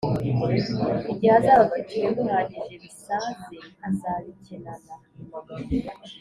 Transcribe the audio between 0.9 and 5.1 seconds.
igihe azaba afite ibimuhagije bisāze azabikenana